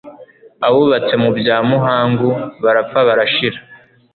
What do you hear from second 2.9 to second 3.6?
barashira;